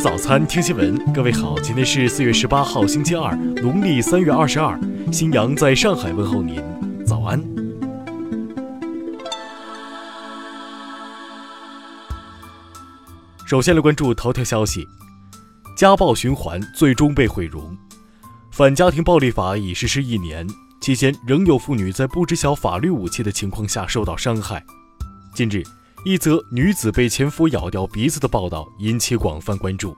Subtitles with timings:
[0.00, 1.12] 早餐，听新闻。
[1.12, 4.80] 各位好，今天是四月十八号，星期二，农历三月二十二。
[5.12, 6.58] 新阳在上海问候您，
[7.04, 7.38] 早安。
[13.44, 14.88] 首先来关注头条消息：
[15.76, 17.76] 家暴循环最终被毁容。
[18.50, 20.48] 反家庭暴力法已实施一年，
[20.80, 24.64] 期间仍有妇女在不知晓法律武器的情况下受到伤害。
[25.34, 25.62] 近日。
[26.02, 29.94] 一则女子被前夫咬掉鼻子的报道引起广泛关注。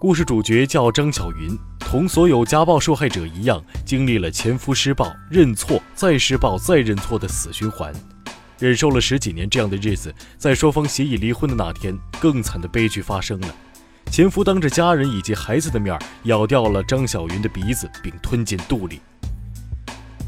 [0.00, 7.94] 故事主角叫张小云，同所有家暴受害者一样，经历了前夫施暴、认错、再施暴、再认错的死循环，
[8.58, 10.12] 忍受了十几年这样的日子。
[10.36, 13.54] 在双方协议离婚的那天，更惨的悲剧发生了：
[14.10, 19.00] 前夫当着家人以及孩子的面咬掉了张小云的鼻子，并吞进肚里。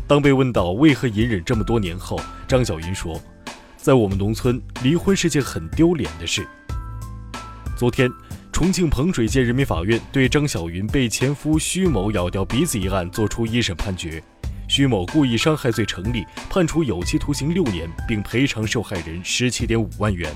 [0.07, 3.21] 当被问到为何隐忍这么多年后，张小云说。
[3.85, 6.49] 在我们农村，离婚是件很丢脸的事。
[7.77, 8.11] 昨天，
[8.51, 14.25] 重庆彭水县人民法院对张小云被前夫徐某咬掉鼻子一案作出一审判决，
[14.67, 20.35] 徐某故意伤害罪成立，判处有期徒刑六年，并赔偿受害人十七点五万元。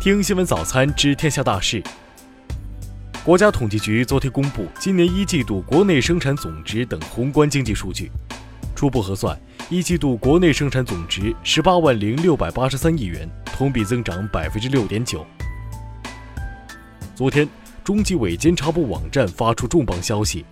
[0.00, 1.82] 听新闻早餐知天下大事。
[3.24, 8.12] 国家统计局昨天公布今年一季度国内生产总值等宏观经济数据，
[8.76, 9.36] 初步核算。
[9.70, 15.26] 一季度国内生产总值十八万零六百八十三亿元，同比增长百分之六点九。
[17.14, 17.46] 昨天，
[17.84, 20.42] 中纪委监察部网站发出重磅消息：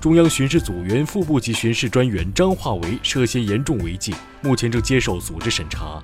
[0.00, 6.02] 中央巡视组原副部级巡视专员张化为涉嫌严重违纪，目前正接受组织审查。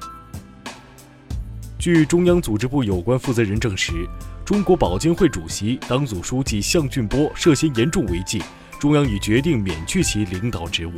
[1.79, 4.07] 据中央组织部有关负责人证实，
[4.45, 8.43] 中国保监会主席、党组书记项俊波涉嫌严重违纪，
[8.79, 10.93] 中央已决定免去其领导职务。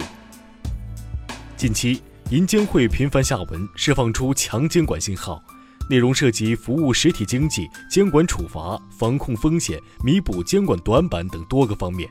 [1.61, 5.45] 近期，银监会频繁下文，释放出强监管信号，
[5.91, 12.09] 内容涉及服务实体经济、监管处罚、防控风险、弥补监管短板等多个方面。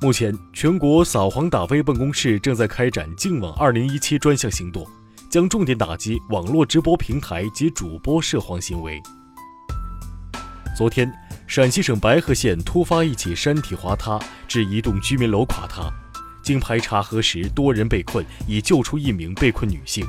[0.00, 4.86] 目前，全国扫黄打非办公室正在开展“净网二零一七”专项行动，
[5.28, 9.02] 将重点打击网络直播平台及主播涉黄行为。
[10.78, 11.12] 昨天，
[11.48, 14.16] 陕西省白河县突发一起山体滑塌，
[14.46, 15.92] 致一栋居民楼垮塌。
[16.42, 20.04] 经排查核实，多人被困，已救出一名被困女性。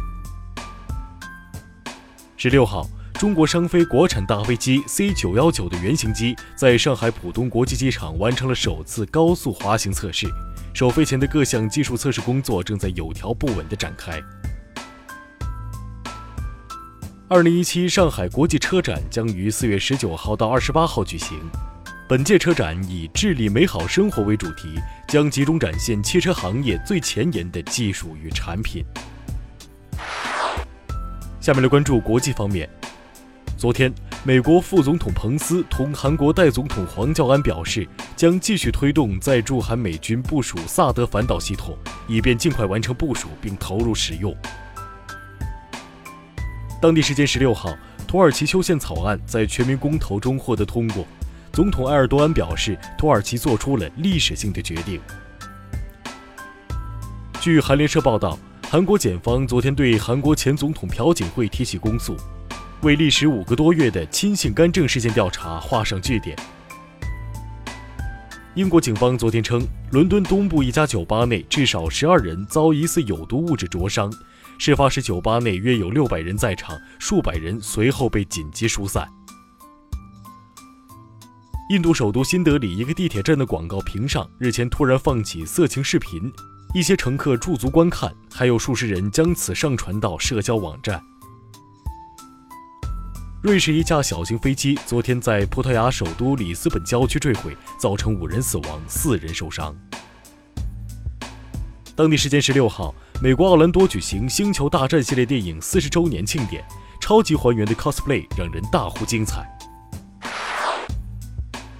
[2.35, 10.27] 十六号，中国商飞国产大飞机 C 九幺九的原型机在上海浦东国际机场完成了首次高速滑行测试，
[10.73, 14.21] 首飞前的各项技术测试工作正在有条不紊地展开。
[17.29, 21.39] 二零一七上海国际车展将于四月十九号到二十八号举行。
[22.05, 24.77] 本届车展以“致力美好生活”为主题，
[25.07, 28.83] 将集中展现汽车行业最前沿的技术与产品。
[31.39, 32.69] 下面来关注国际方面。
[33.57, 33.91] 昨天，
[34.25, 37.87] 美国副总统彭斯同韩国代总统黄教安表示，
[38.17, 41.77] 将继续推动在驻韩美军部署萨德反导系统，
[42.09, 44.35] 以便尽快完成部署并投入使用。
[46.81, 47.73] 当地时间十六号，
[48.05, 51.07] 土耳其修宪草案在全民公投中获得通过。
[51.53, 54.99] 总统埃尔多安表示，土耳其做出了历史性的决定。
[57.39, 62.17] 据韩联社报道，韩国检方昨天对韩国前总统朴槿惠提起公诉，
[62.81, 66.35] 为历时五个多月的亲信干政事件调查画上句点。
[68.55, 74.11] 英国警方昨天称，伦敦东部一家酒吧内至少十二人遭疑似有毒物质灼伤，
[74.57, 79.07] 事发时酒吧内约有六百人在场，数百人随后被紧急疏散。
[81.73, 86.31] 印度首都新德里一个地铁站的广告屏上日前突然放起色情视频，
[86.71, 91.01] 一些乘客驻足观看，还有数十人将此上传到社交网站。
[93.41, 99.75] 瑞士一架小型飞机昨天在葡萄牙首都里斯本郊区坠毁，造成五人死亡、四人受伤。
[101.95, 106.63] 当地时间十六号，美国奥兰多举行《星球大战》系列电影四十周年庆典，
[107.01, 109.43] 超级还原的 cosplay 让人大呼精彩。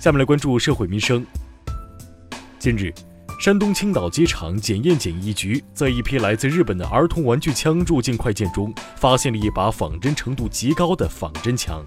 [0.03, 1.25] 下面来关注社会民生。
[2.59, 2.93] 近日，
[3.39, 11.81] 山东青岛机场检验检疫局在一批来自日本的儿童玩具枪入境快件中，发现了一把仿真程度极高的仿真枪。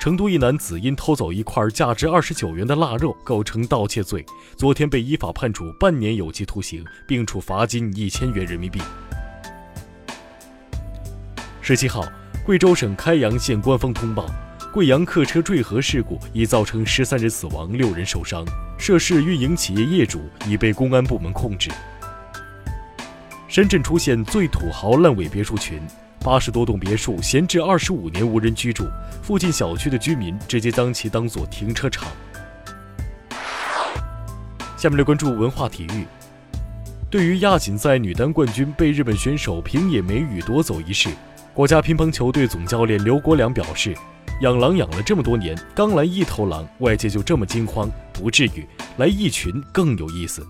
[0.00, 8.82] 成都一男子因偷走一块价值二十九元的腊肉，构成盗窃罪，昨天被依法判处半年有期徒刑，并处罚金一千元人民币。
[11.60, 12.04] 十七号，
[12.44, 14.26] 贵州省开阳县官方通报。
[14.76, 18.44] 贵阳客车坠河事故已造成十三人死亡、六人受伤，
[18.76, 21.70] 涉事运营企业业主已被公安部门控制。
[23.48, 25.80] 深圳出现最土豪烂尾别墅群，
[26.20, 28.84] 八十多栋别墅闲置二十五年无人居住，
[29.22, 32.06] 附近小区的居民直接将其当作停车场。
[34.76, 36.04] 下面来关注文化体育。
[37.08, 41.08] 对于亚锦赛女单冠军被日本选手平野美宇夺走一事，
[41.54, 43.96] 国家乒乓球队总教练刘国梁表示
[44.42, 48.66] ：“养狼养了这么多年，刚来一头狼，外界就这么惊慌，不至于
[48.98, 50.46] 来一群更有意思。”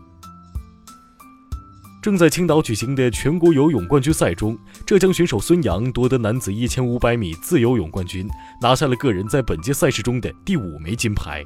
[2.02, 8.28] 正在青岛举行的全国游泳冠军赛中，浙江选手孙杨夺得男子一千五百米自由泳冠军，
[8.60, 11.44] 拿下了个人在本届赛事中的第五枚金牌。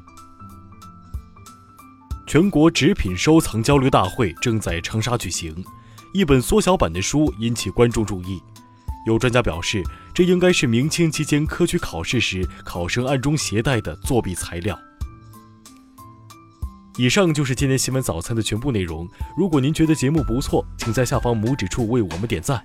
[2.27, 5.53] 全国纸品收藏交流大会正在长沙举行，
[6.13, 8.39] 一本缩小版的书引起观众注意。
[9.05, 9.83] 有专家表示，
[10.13, 14.77] 这应该是明清期间科举考试时考生暗中携带的作弊材料。
[16.97, 19.07] 以上就是今天新闻早餐的全部内容。
[19.35, 22.63] 如果您觉得节目不错，请在下方拇指处为我们点赞。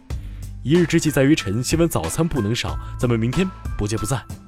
[0.63, 3.49] 一日之计在于晨，新闻早餐不能少，咱们明天
[3.79, 4.46] 不见不散。